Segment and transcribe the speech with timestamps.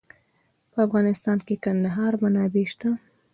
[0.71, 2.89] په افغانستان کې د کندهار منابع شته.